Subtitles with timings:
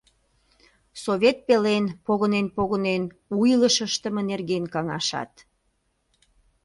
[1.03, 3.03] Совет пелен, погынен-погынен,
[3.35, 5.31] у илыш ыштыме нерген каҥашат.